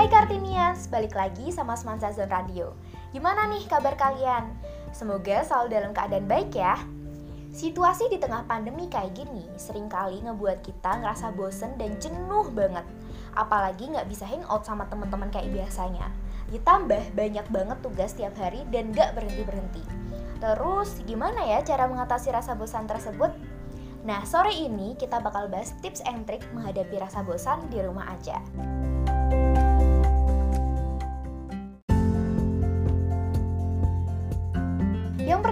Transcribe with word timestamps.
Hai 0.00 0.08
Kartinians, 0.08 0.88
balik 0.88 1.12
lagi 1.12 1.52
sama 1.52 1.76
Semansa 1.76 2.08
Zone 2.08 2.32
Radio. 2.32 2.72
Gimana 3.12 3.44
nih 3.52 3.68
kabar 3.68 4.00
kalian? 4.00 4.48
Semoga 4.96 5.44
selalu 5.44 5.76
dalam 5.76 5.92
keadaan 5.92 6.24
baik 6.24 6.56
ya. 6.56 6.72
Situasi 7.52 8.08
di 8.08 8.16
tengah 8.16 8.48
pandemi 8.48 8.88
kayak 8.88 9.12
gini 9.12 9.44
sering 9.60 9.92
kali 9.92 10.24
ngebuat 10.24 10.64
kita 10.64 11.04
ngerasa 11.04 11.36
bosen 11.36 11.76
dan 11.76 12.00
jenuh 12.00 12.48
banget. 12.48 12.88
Apalagi 13.36 13.92
nggak 13.92 14.08
bisa 14.08 14.24
hangout 14.24 14.64
sama 14.64 14.88
teman-teman 14.88 15.28
kayak 15.28 15.52
biasanya. 15.52 16.08
Ditambah 16.48 17.12
banyak 17.12 17.44
banget 17.52 17.78
tugas 17.84 18.16
tiap 18.16 18.32
hari 18.40 18.64
dan 18.72 18.96
nggak 18.96 19.12
berhenti-berhenti. 19.12 19.84
Terus 20.40 20.96
gimana 21.04 21.44
ya 21.44 21.60
cara 21.60 21.84
mengatasi 21.84 22.32
rasa 22.32 22.56
bosan 22.56 22.88
tersebut? 22.88 23.36
Nah, 24.08 24.24
sore 24.24 24.56
ini 24.56 24.96
kita 24.96 25.20
bakal 25.20 25.52
bahas 25.52 25.76
tips 25.84 26.00
and 26.08 26.24
trik 26.24 26.40
menghadapi 26.56 26.96
rasa 26.96 27.20
bosan 27.20 27.68
di 27.68 27.84
rumah 27.84 28.08
aja. 28.16 28.40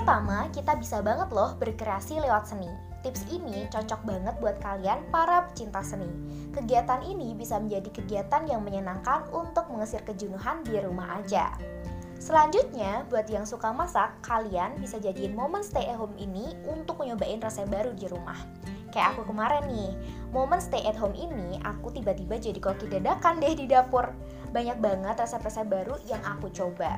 Pertama, 0.09 0.48
kita 0.57 0.73
bisa 0.80 1.05
banget 1.05 1.29
loh 1.37 1.53
berkreasi 1.61 2.17
lewat 2.17 2.48
seni. 2.48 2.73
Tips 3.05 3.29
ini 3.29 3.69
cocok 3.69 4.09
banget 4.09 4.41
buat 4.41 4.57
kalian 4.57 5.05
para 5.12 5.45
pecinta 5.45 5.84
seni. 5.84 6.09
Kegiatan 6.48 7.05
ini 7.05 7.37
bisa 7.37 7.61
menjadi 7.61 7.93
kegiatan 7.93 8.48
yang 8.48 8.65
menyenangkan 8.65 9.29
untuk 9.37 9.69
mengusir 9.69 10.01
kejenuhan 10.09 10.65
di 10.65 10.81
rumah 10.81 11.21
aja. 11.21 11.53
Selanjutnya, 12.17 13.05
buat 13.12 13.29
yang 13.29 13.45
suka 13.45 13.69
masak, 13.69 14.17
kalian 14.25 14.81
bisa 14.81 14.97
jadiin 14.97 15.37
momen 15.37 15.61
stay 15.61 15.84
at 15.84 16.01
home 16.01 16.17
ini 16.17 16.56
untuk 16.65 17.05
nyobain 17.05 17.45
resep 17.45 17.69
baru 17.69 17.93
di 17.93 18.09
rumah. 18.09 18.41
Kayak 18.89 19.12
aku 19.12 19.29
kemarin 19.29 19.69
nih, 19.69 19.93
momen 20.33 20.65
stay 20.65 20.89
at 20.89 20.97
home 20.97 21.12
ini 21.12 21.61
aku 21.69 21.93
tiba-tiba 21.93 22.41
jadi 22.41 22.56
koki 22.56 22.89
dadakan 22.89 23.45
deh 23.45 23.53
di 23.53 23.69
dapur. 23.69 24.09
Banyak 24.56 24.81
banget 24.81 25.20
resep-resep 25.20 25.69
baru 25.69 26.01
yang 26.09 26.25
aku 26.25 26.48
coba. 26.48 26.97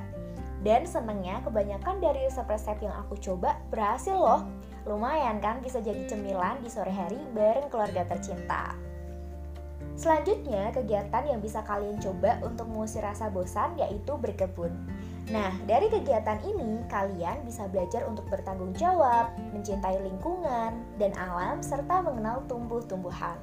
Dan 0.61 0.85
senengnya 0.85 1.41
kebanyakan 1.41 2.05
dari 2.05 2.29
resep-resep 2.29 2.85
yang 2.85 2.93
aku 2.93 3.17
coba 3.17 3.57
berhasil 3.73 4.13
loh. 4.13 4.45
Lumayan 4.85 5.41
kan 5.41 5.61
bisa 5.65 5.81
jadi 5.81 6.05
cemilan 6.09 6.61
di 6.61 6.69
sore 6.69 6.93
hari 6.93 7.17
bareng 7.33 7.69
keluarga 7.73 8.05
tercinta. 8.05 8.77
Selanjutnya, 10.01 10.73
kegiatan 10.73 11.29
yang 11.29 11.45
bisa 11.45 11.61
kalian 11.61 12.01
coba 12.01 12.41
untuk 12.41 12.65
mengusir 12.73 13.05
rasa 13.05 13.29
bosan 13.29 13.77
yaitu 13.77 14.17
berkebun. 14.17 14.73
Nah, 15.29 15.53
dari 15.69 15.93
kegiatan 15.93 16.41
ini 16.41 16.81
kalian 16.89 17.45
bisa 17.45 17.69
belajar 17.69 18.09
untuk 18.09 18.25
bertanggung 18.33 18.73
jawab, 18.73 19.29
mencintai 19.53 20.01
lingkungan 20.01 20.81
dan 20.97 21.13
alam 21.21 21.61
serta 21.61 22.01
mengenal 22.01 22.41
tumbuh-tumbuhan. 22.49 23.37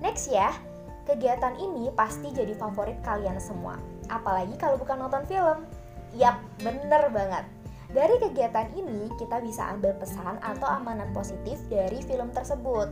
Next 0.00 0.32
ya, 0.32 0.56
kegiatan 1.04 1.52
ini 1.60 1.92
pasti 1.92 2.32
jadi 2.32 2.56
favorit 2.56 2.96
kalian 3.04 3.36
semua, 3.36 3.76
apalagi 4.08 4.56
kalau 4.56 4.80
bukan 4.80 5.04
nonton 5.04 5.22
film. 5.28 5.68
Yap, 6.14 6.38
bener 6.62 7.10
banget. 7.10 7.42
Dari 7.90 8.18
kegiatan 8.22 8.70
ini, 8.74 9.10
kita 9.18 9.42
bisa 9.42 9.70
ambil 9.74 9.98
pesan 9.98 10.38
atau 10.38 10.66
amanat 10.66 11.10
positif 11.10 11.58
dari 11.66 11.98
film 12.06 12.30
tersebut. 12.30 12.86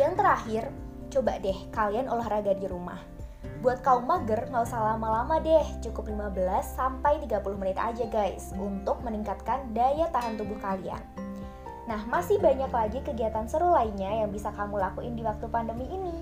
Yang 0.00 0.12
terakhir, 0.16 0.62
coba 1.12 1.36
deh 1.40 1.56
kalian 1.72 2.08
olahraga 2.08 2.56
di 2.56 2.64
rumah. 2.64 2.96
Buat 3.60 3.84
kaum 3.84 4.08
mager, 4.08 4.48
nggak 4.48 4.64
usah 4.64 4.80
lama-lama 4.80 5.44
deh, 5.44 5.64
cukup 5.84 6.08
15 6.08 6.64
sampai 6.72 7.20
30 7.20 7.60
menit 7.60 7.76
aja 7.76 8.08
guys, 8.08 8.56
untuk 8.56 9.04
meningkatkan 9.04 9.68
daya 9.76 10.08
tahan 10.08 10.40
tubuh 10.40 10.56
kalian. 10.56 11.00
Nah, 11.84 12.00
masih 12.08 12.40
banyak 12.40 12.72
lagi 12.72 13.04
kegiatan 13.04 13.44
seru 13.44 13.68
lainnya 13.76 14.24
yang 14.24 14.32
bisa 14.32 14.48
kamu 14.56 14.80
lakuin 14.80 15.16
di 15.16 15.24
waktu 15.24 15.44
pandemi 15.52 15.84
ini. 15.92 16.16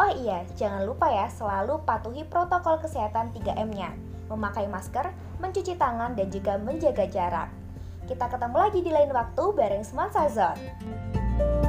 Oh 0.00 0.08
iya, 0.08 0.48
jangan 0.56 0.88
lupa 0.88 1.12
ya 1.12 1.28
selalu 1.28 1.84
patuhi 1.84 2.24
protokol 2.24 2.80
kesehatan 2.80 3.28
3M-nya 3.36 4.07
memakai 4.28 4.68
masker, 4.68 5.10
mencuci 5.40 5.74
tangan, 5.74 6.14
dan 6.14 6.28
juga 6.28 6.56
menjaga 6.60 7.04
jarak. 7.08 7.48
Kita 8.08 8.24
ketemu 8.28 8.56
lagi 8.56 8.80
di 8.80 8.90
lain 8.92 9.12
waktu 9.12 9.44
bareng 9.52 9.84
Semansa 9.84 10.28
Zone. 10.32 11.67